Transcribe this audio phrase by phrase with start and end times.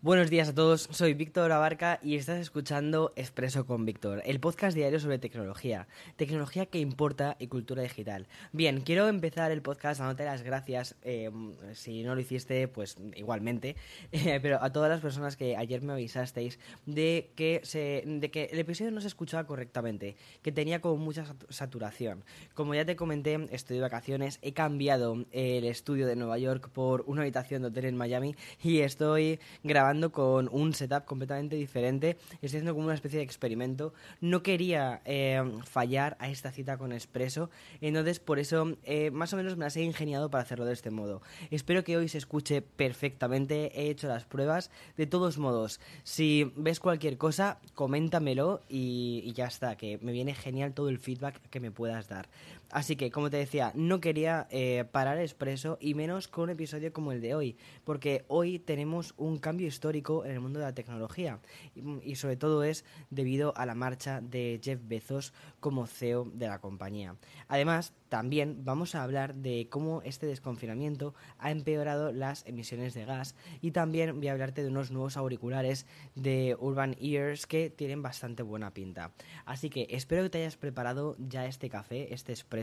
[0.00, 4.76] Buenos días a todos, soy Víctor Abarca y estás escuchando Expreso con Víctor, el podcast
[4.76, 8.28] diario sobre tecnología, tecnología que importa y cultura digital.
[8.52, 11.32] Bien, quiero empezar el podcast dándote las gracias, eh,
[11.72, 13.74] si no lo hiciste, pues igualmente,
[14.12, 17.62] eh, pero a todas las personas que ayer me avisasteis de que,
[18.06, 22.22] de que el episodio no se escuchaba correctamente, que tenía como mucha saturación.
[22.54, 27.02] Como ya te comenté, estoy de vacaciones, he cambiado el estudio de Nueva York por
[27.08, 32.18] una habitación de hotel en Miami y estoy grabando con un setup completamente diferente.
[32.34, 33.94] Estoy haciendo como una especie de experimento.
[34.20, 37.48] No quería eh, fallar a esta cita con Expreso.
[37.80, 40.90] Entonces, por eso, eh, más o menos me las he ingeniado para hacerlo de este
[40.90, 41.22] modo.
[41.50, 43.72] Espero que hoy se escuche perfectamente.
[43.80, 44.70] He hecho las pruebas.
[44.96, 49.76] De todos modos, si ves cualquier cosa, coméntamelo y, y ya está.
[49.76, 52.28] Que me viene genial todo el feedback que me puedas dar.
[52.70, 56.92] Así que, como te decía, no quería eh, parar expreso y menos con un episodio
[56.92, 60.74] como el de hoy, porque hoy tenemos un cambio histórico en el mundo de la
[60.74, 61.40] tecnología
[61.74, 66.48] y, y, sobre todo es debido a la marcha de Jeff Bezos como CEO de
[66.48, 67.16] la compañía.
[67.48, 73.34] Además, también vamos a hablar de cómo este desconfinamiento ha empeorado las emisiones de gas
[73.60, 78.42] y también voy a hablarte de unos nuevos auriculares de Urban Ears que tienen bastante
[78.42, 79.12] buena pinta.
[79.44, 82.57] Así que espero que te hayas preparado ya este café, este expreso,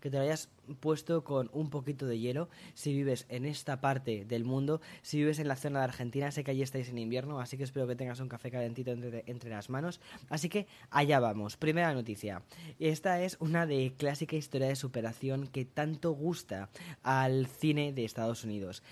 [0.00, 0.50] que te lo hayas
[0.80, 5.38] puesto con un poquito de hielo si vives en esta parte del mundo, si vives
[5.38, 7.96] en la zona de Argentina, sé que allí estáis en invierno, así que espero que
[7.96, 10.00] tengas un café calentito entre, entre las manos.
[10.28, 11.56] Así que allá vamos.
[11.56, 12.42] Primera noticia.
[12.78, 16.70] Esta es una de clásica historia de su superación que tanto gusta
[17.02, 18.82] al cine de Estados Unidos.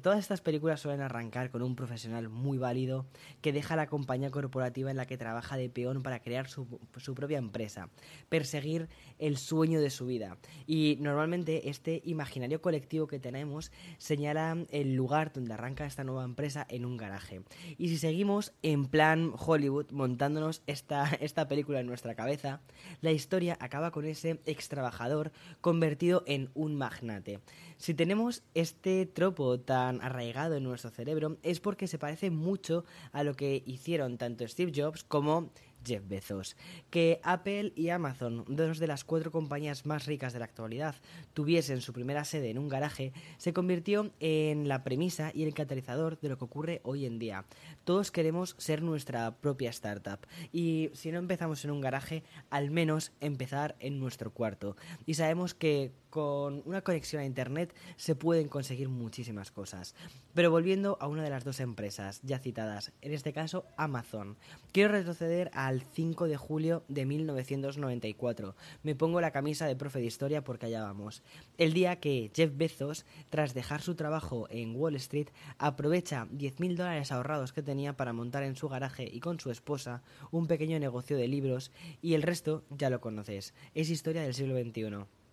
[0.00, 3.04] Todas estas películas suelen arrancar con un profesional muy válido
[3.40, 7.16] que deja la compañía corporativa en la que trabaja de peón para crear su, su
[7.16, 7.88] propia empresa,
[8.28, 8.88] perseguir
[9.18, 10.38] el sueño de su vida.
[10.66, 16.66] Y normalmente este imaginario colectivo que tenemos señala el lugar donde arranca esta nueva empresa
[16.68, 17.42] en un garaje.
[17.78, 22.60] Y si seguimos en plan Hollywood montándonos esta, esta película en nuestra cabeza,
[23.00, 27.40] la historia acaba con ese ex trabajador convertido en un magnate.
[27.76, 33.24] Si tenemos este tropo tan arraigado en nuestro cerebro es porque se parece mucho a
[33.24, 35.50] lo que hicieron tanto Steve Jobs como
[35.84, 36.56] Jeff Bezos.
[36.90, 40.94] Que Apple y Amazon, dos de las cuatro compañías más ricas de la actualidad,
[41.32, 46.18] tuviesen su primera sede en un garaje, se convirtió en la premisa y el catalizador
[46.20, 47.44] de lo que ocurre hoy en día.
[47.84, 50.20] Todos queremos ser nuestra propia startup
[50.52, 54.76] y si no empezamos en un garaje, al menos empezar en nuestro cuarto.
[55.06, 59.96] Y sabemos que con una conexión a Internet se pueden conseguir muchísimas cosas.
[60.32, 64.36] Pero volviendo a una de las dos empresas ya citadas, en este caso Amazon,
[64.70, 68.54] quiero retroceder al 5 de julio de 1994.
[68.84, 71.24] Me pongo la camisa de profe de historia porque allá vamos.
[71.58, 77.10] El día que Jeff Bezos, tras dejar su trabajo en Wall Street, aprovecha 10.000 dólares
[77.10, 81.16] ahorrados que tenía para montar en su garaje y con su esposa un pequeño negocio
[81.16, 83.52] de libros y el resto ya lo conoces.
[83.74, 85.23] Es historia del siglo XXI.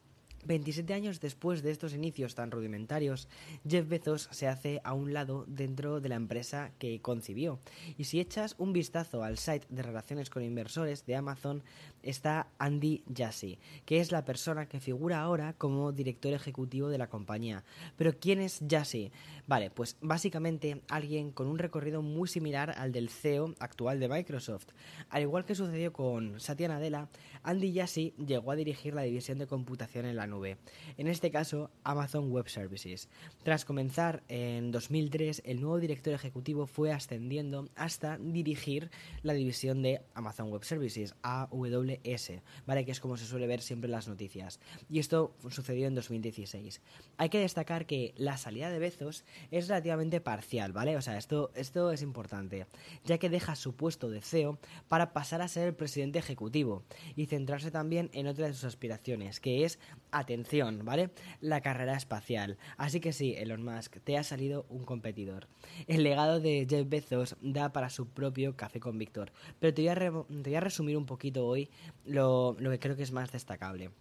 [0.45, 3.27] 27 años después de estos inicios tan rudimentarios,
[3.67, 7.59] Jeff Bezos se hace a un lado dentro de la empresa que concibió.
[7.97, 11.63] Y si echas un vistazo al site de relaciones con inversores de Amazon,
[12.03, 17.07] está Andy Jassy, que es la persona que figura ahora como director ejecutivo de la
[17.07, 17.63] compañía.
[17.97, 19.11] Pero ¿quién es Jassy?
[19.47, 24.67] Vale, pues básicamente alguien con un recorrido muy similar al del CEO actual de Microsoft.
[25.09, 27.09] Al igual que sucedió con Satya Nadella,
[27.43, 30.57] Andy Jassy llegó a dirigir la división de computación en la nube.
[30.97, 33.07] En este caso, Amazon Web Services.
[33.43, 38.89] Tras comenzar en 2003, el nuevo director ejecutivo fue ascendiendo hasta dirigir
[39.21, 42.31] la división de Amazon Web Services, AWS,
[42.65, 42.85] ¿vale?
[42.85, 44.59] Que es como se suele ver siempre en las noticias.
[44.89, 46.81] Y esto sucedió en 2016.
[47.17, 50.97] Hay que destacar que la salida de Bezos es relativamente parcial, ¿vale?
[50.97, 52.65] O sea, esto, esto es importante,
[53.05, 54.57] ya que deja su puesto de CEO
[54.87, 56.83] para pasar a ser el presidente ejecutivo
[57.15, 59.79] y centrarse también en otra de sus aspiraciones, que es,
[60.21, 61.11] atención, ¿vale?
[61.39, 62.57] La carrera espacial.
[62.77, 65.47] Así que sí, Elon Musk, te ha salido un competidor.
[65.87, 70.55] El legado de Jeff Bezos da para su propio café con Víctor, pero te voy
[70.55, 71.69] a, resumir un poquito hoy
[72.05, 73.91] lo que creo que es más destacable.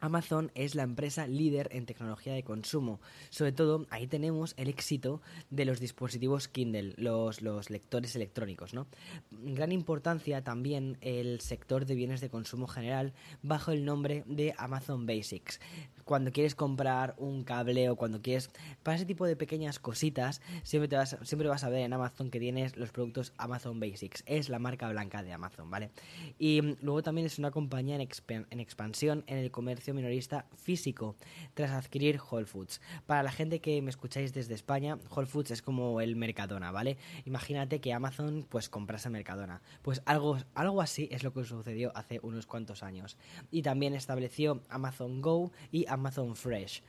[0.00, 3.00] Amazon es la empresa líder en tecnología de consumo.
[3.30, 5.20] Sobre todo, ahí tenemos el éxito
[5.50, 7.40] de los dispositivos Kindle, los,
[7.70, 8.72] lectores electrónicos.
[9.30, 15.06] Gran importancia también el sector de bienes de consumo general bajo el nombre de Amazon
[15.06, 15.60] Basics
[16.06, 18.48] cuando quieres comprar un cable o cuando quieres
[18.84, 22.30] para ese tipo de pequeñas cositas siempre te vas siempre vas a ver en Amazon
[22.30, 24.22] que tienes los productos Amazon Basics.
[24.24, 25.90] Es la marca blanca de Amazon vale
[26.38, 31.16] y mm, luego también es una compañía en, expansión en el comercio minorista físico
[31.54, 32.80] tras adquirir Whole Foods.
[33.06, 36.98] Para la gente que me escucháis desde España Whole Foods es como el Mercadona vale
[37.24, 39.60] imagínate que Amazon pues comprase Mercadona.
[39.82, 43.16] Pues algo algo así es lo que sucedió hace unos cuantos años.
[43.50, 46.82] Y también estableció Amazon Go y Amazon Amazon Fresh.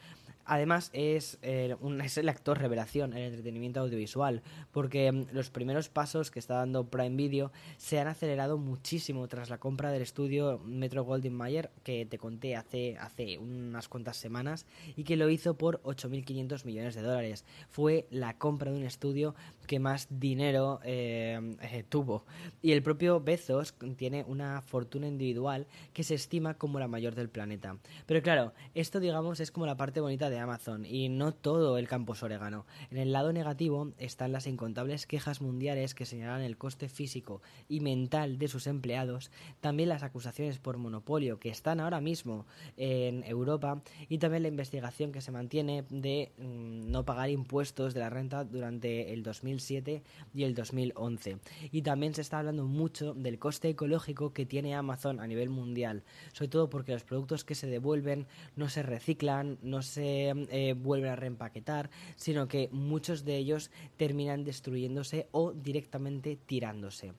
[0.48, 4.42] Además, es, eh, un, es el actor revelación en el entretenimiento audiovisual,
[4.72, 9.50] porque mm, los primeros pasos que está dando Prime Video se han acelerado muchísimo tras
[9.50, 14.66] la compra del estudio Metro Goldwyn Mayer, que te conté hace, hace unas cuantas semanas,
[14.96, 17.44] y que lo hizo por 8.500 millones de dólares.
[17.70, 19.36] Fue la compra de un estudio
[19.68, 22.24] que más dinero eh, eh, tuvo.
[22.62, 27.30] Y el propio Bezos tiene una fortuna individual que se estima como la mayor del
[27.30, 27.78] planeta.
[28.06, 31.88] Pero claro, esto digamos es como la parte bonita de Amazon y no todo el
[31.88, 32.66] campo es orégano.
[32.92, 37.80] En el lado negativo están las incontables quejas mundiales que señalan el coste físico y
[37.80, 39.32] mental de sus empleados,
[39.62, 42.46] también las acusaciones por monopolio que están ahora mismo
[42.78, 48.00] en Europa y también la investigación que se mantiene de mm, no pagar impuestos de
[48.00, 50.04] la renta durante el 2007
[50.34, 51.38] y el 2011.
[51.72, 56.04] Y también se está hablando mucho del coste ecológico que tiene Amazon a nivel mundial,
[56.34, 61.12] sobre todo porque los productos que se devuelven no se reciclan, no se eh, vuelven
[61.12, 67.14] a reempaquetar, sino que muchos de ellos terminan destruyéndose o directamente tirándose.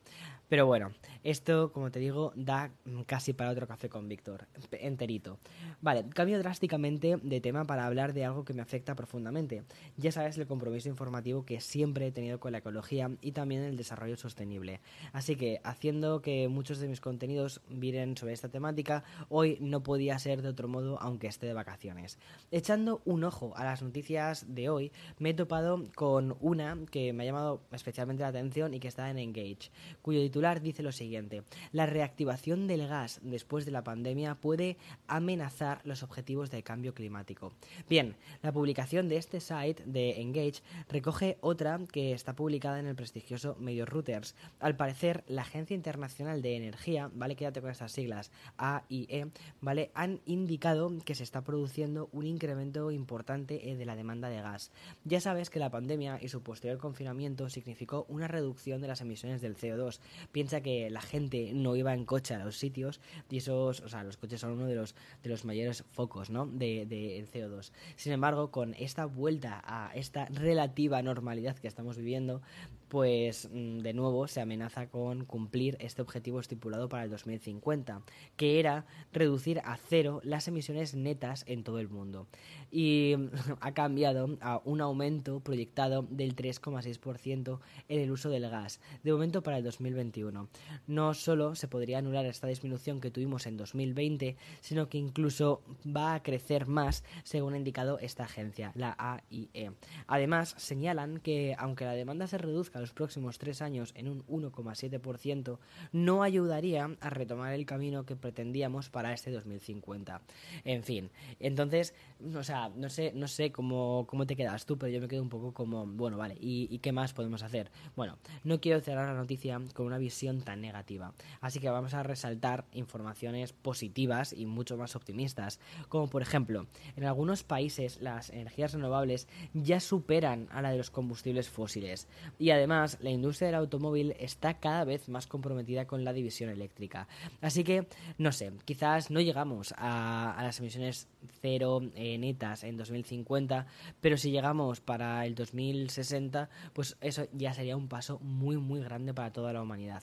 [0.49, 0.93] Pero bueno,
[1.25, 2.71] esto, como te digo, da
[3.07, 5.39] casi para otro café con Víctor, enterito.
[5.83, 9.65] Vale, cambio drásticamente de tema para hablar de algo que me afecta profundamente.
[9.99, 13.77] Ya sabes el compromiso informativo que siempre he tenido con la ecología y también el
[13.77, 14.81] desarrollo sostenible.
[15.13, 20.19] Así que, haciendo que muchos de mis contenidos viren sobre esta temática, hoy no podía
[20.19, 22.19] ser de otro modo aunque esté de vacaciones.
[22.51, 27.25] Echando un ojo a las noticias de hoy, me he topado con una que me
[27.25, 29.71] ha llamado especialmente la atención y que está en Engage,
[30.01, 31.43] cuyo dice lo siguiente,
[31.73, 34.77] la reactivación del gas después de la pandemia puede
[35.09, 37.53] amenazar los objetivos del cambio climático.
[37.89, 42.95] Bien, la publicación de este site de Engage recoge otra que está publicada en el
[42.95, 44.37] prestigioso medio Reuters.
[44.61, 47.35] Al parecer, la Agencia Internacional de Energía, ¿vale?
[47.35, 49.27] Quédate con estas siglas, AIE,
[49.61, 49.91] ¿vale?
[49.95, 54.71] Han indicado que se está produciendo un incremento importante eh, de la demanda de gas.
[55.05, 59.41] Ya sabes que la pandemia y su posterior confinamiento significó una reducción de las emisiones
[59.41, 60.01] del CO2,
[60.33, 64.05] piensa que la gente no iba en coche a los sitios y esos, o sea,
[64.05, 66.47] los coches son uno de los, de los mayores focos, ¿no?
[66.47, 67.73] De, de CO2.
[67.97, 72.43] Sin embargo, con esta vuelta a esta relativa normalidad que estamos viviendo,
[72.89, 78.03] pues mm, de nuevo se amenaza con cumplir este objetivo estipulado para el 2050,
[78.37, 82.27] que era reducir a cero las emisiones netas en todo el mundo.
[82.71, 83.15] Y
[83.61, 89.43] ha cambiado a un aumento proyectado del 3,6% en el uso del gas, de momento
[89.43, 90.49] para el 2021.
[90.87, 96.15] No solo se podría anular esta disminución que tuvimos en 2020, sino que incluso va
[96.15, 99.73] a crecer más, según ha indicado esta agencia, la AIE.
[100.07, 105.59] Además, señalan que aunque la demanda se reduzca los próximos tres años en un 1,7%,
[105.93, 110.21] no ayudaría a retomar el camino que pretendíamos para este 2050.
[110.65, 111.95] En fin, entonces,
[112.35, 115.29] o sea, no sé, no sé cómo te quedas tú, pero yo me quedo un
[115.29, 117.71] poco como, bueno, vale, ¿y, qué más podemos hacer?
[117.97, 121.13] Bueno, no quiero cerrar la noticia con una visión tan negativa.
[121.41, 126.67] Así que vamos a resaltar informaciones positivas y mucho más optimistas, como por ejemplo,
[126.97, 132.07] en algunos países las energías renovables ya superan a la de los combustibles fósiles
[132.39, 137.09] y además la industria del automóvil está cada vez más comprometida con la división eléctrica.
[137.41, 137.87] Así que,
[138.19, 141.09] no sé, quizás no llegamos a, las emisiones
[141.41, 143.67] cero eh, netas en 2050,
[144.01, 149.15] pero si llegamos para el 2060, pues eso ya sería un paso muy muy grande
[149.15, 150.03] para toda la humanidad.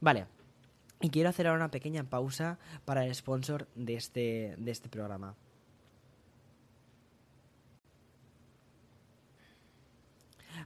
[0.00, 0.26] Vale.
[1.00, 5.34] Y quiero hacer ahora una pequeña pausa para el sponsor de este, de este programa.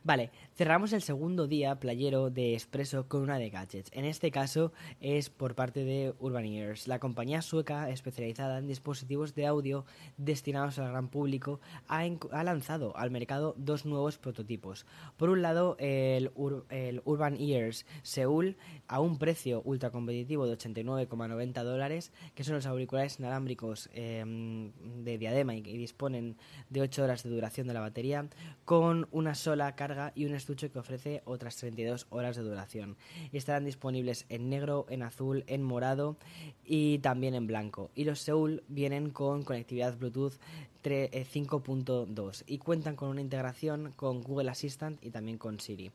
[0.02, 0.30] Vale,
[0.60, 3.90] cerramos el segundo día playero de Expreso con una de gadgets.
[3.94, 9.34] En este caso es por parte de Urban Ears, la compañía sueca especializada en dispositivos
[9.34, 9.86] de audio
[10.18, 12.04] destinados al gran público, ha,
[12.44, 14.84] lanzado al mercado dos nuevos prototipos.
[15.16, 22.12] Por un lado, el, Urban Ears Seoul a un precio ultra competitivo de 89,90 dólares,
[22.34, 24.72] que son los auriculares inalámbricos em,
[25.04, 26.36] de diadema y que disponen
[26.68, 28.28] de 8 horas de duración de la batería,
[28.66, 32.96] con una sola carga y un que ofrece otras 32 horas de duración.
[33.32, 36.16] Estarán disponibles en negro, en azul, en morado
[36.64, 37.90] y también en blanco.
[37.94, 40.34] Y los Seoul vienen con conectividad Bluetooth
[40.82, 45.90] 5.2 eh, y cuentan con una integración con Google Assistant y también con Siri.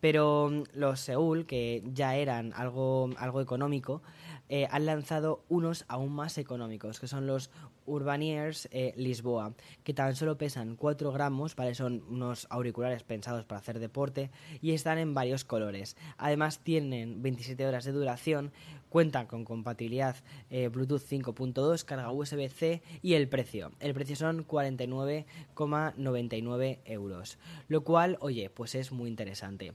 [0.00, 4.02] Pero mm, los Seoul, que ya eran algo, algo económico,
[4.48, 7.50] eh, han lanzado unos aún más económicos, que son los
[7.86, 9.52] Urbaniers eh, Lisboa,
[9.84, 11.74] que tan solo pesan 4 gramos, ¿vale?
[11.74, 15.96] son unos auriculares pensados para hacer deporte y están en varios colores.
[16.18, 18.52] Además tienen 27 horas de duración,
[18.88, 20.16] cuentan con compatibilidad
[20.50, 23.72] eh, Bluetooth 5.2, carga USB-C y el precio.
[23.80, 27.38] El precio son 49,99 euros,
[27.68, 29.72] lo cual, oye, pues es muy interesante.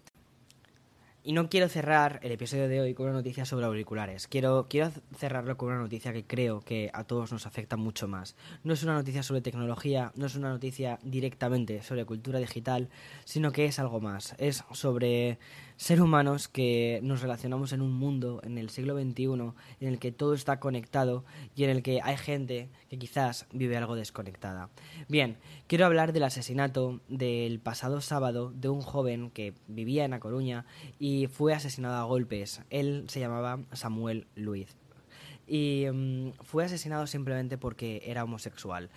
[1.23, 4.27] Y no quiero cerrar el episodio de hoy con una noticia sobre auriculares.
[4.27, 8.35] Quiero, quiero cerrarlo con una noticia que creo que a todos nos afecta mucho más.
[8.63, 12.89] No es una noticia sobre tecnología, no es una noticia directamente sobre cultura digital,
[13.23, 14.33] sino que es algo más.
[14.39, 15.37] Es sobre
[15.81, 20.11] ser humanos que nos relacionamos en un mundo, en el siglo XXI, en el que
[20.11, 21.23] todo está conectado
[21.55, 24.69] y en el que hay gente que quizás vive algo desconectada.
[25.07, 30.19] Bien, quiero hablar del asesinato del pasado sábado de un joven que vivía en A
[30.19, 30.65] Coruña
[30.99, 32.61] y fue asesinado a golpes.
[32.69, 34.75] Él se llamaba Samuel Luiz
[35.47, 38.89] y mm, fue asesinado simplemente porque era homosexual.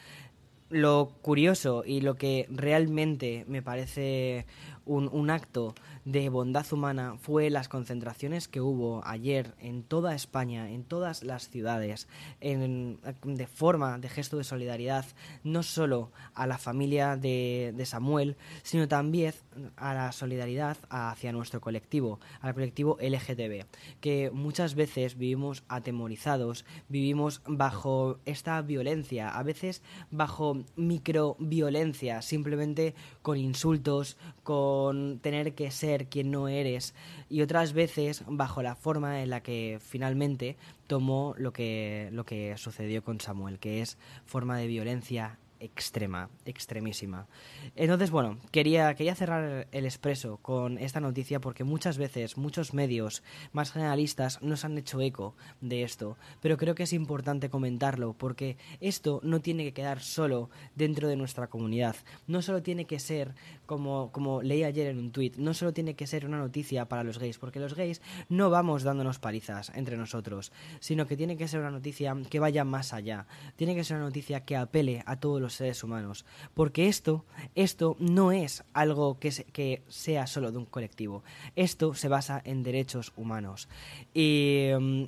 [0.70, 4.46] Lo curioso y lo que realmente me parece
[4.86, 5.74] un, un acto
[6.04, 11.48] de bondad humana fue las concentraciones que hubo ayer en toda España, en todas las
[11.48, 12.08] ciudades,
[12.40, 15.06] en, de forma de gesto de solidaridad,
[15.42, 19.34] no solo a la familia de, de Samuel, sino también
[19.76, 23.66] a la solidaridad hacia nuestro colectivo, al colectivo LGTB,
[24.00, 33.38] que muchas veces vivimos atemorizados, vivimos bajo esta violencia, a veces bajo microviolencia, simplemente con
[33.38, 34.73] insultos, con
[35.20, 36.94] tener que ser quien no eres.
[37.28, 42.56] Y otras veces bajo la forma en la que finalmente tomó lo que, lo que
[42.56, 47.26] sucedió con Samuel, que es forma de violencia extrema, extremísima.
[47.74, 53.22] Entonces, bueno, quería, quería cerrar el expreso con esta noticia porque muchas veces muchos medios
[53.52, 58.56] más generalistas nos han hecho eco de esto, pero creo que es importante comentarlo porque
[58.80, 63.34] esto no tiene que quedar solo dentro de nuestra comunidad, no solo tiene que ser,
[63.66, 67.04] como, como leí ayer en un tuit, no solo tiene que ser una noticia para
[67.04, 71.48] los gays, porque los gays no vamos dándonos palizas entre nosotros, sino que tiene que
[71.48, 75.16] ser una noticia que vaya más allá, tiene que ser una noticia que apele a
[75.16, 76.24] todos los seres humanos.
[76.54, 81.24] Porque esto, esto no es algo que, que sea solo de un colectivo.
[81.56, 83.68] Esto se basa en derechos humanos.
[84.12, 85.04] Y mm,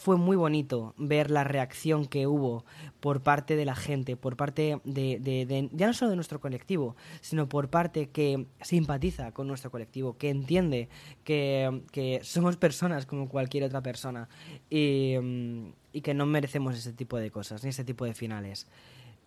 [0.00, 2.64] fue muy bonito ver la reacción que hubo
[3.00, 7.50] por parte de la gente, por parte de, ya no solo de nuestro colectivo, sino
[7.50, 10.88] por parte que simpatiza con nuestro colectivo, que entiende
[11.22, 14.30] que, que somos personas como cualquier otra persona
[14.70, 18.66] y, mm, y que no merecemos ese tipo de cosas, ni ese tipo de finales.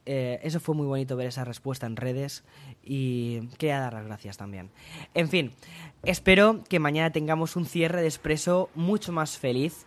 [0.06, 2.44] Eh, eso fue muy bonito ver esa respuesta en redes
[2.84, 4.70] y quería dar las gracias también.
[5.14, 5.52] En fin,
[6.04, 9.86] espero que mañana tengamos un cierre de expreso mucho más feliz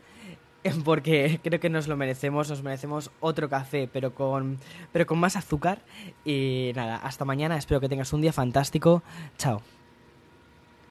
[0.85, 4.59] porque creo que nos lo merecemos, nos merecemos otro café, pero con,
[4.93, 5.81] pero con más azúcar.
[6.25, 9.03] Y nada, hasta mañana, espero que tengas un día fantástico.
[9.39, 9.63] Chao.